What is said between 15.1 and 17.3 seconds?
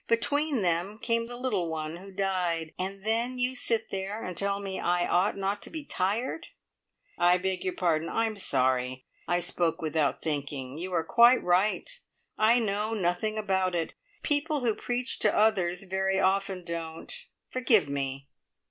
to others very often don't.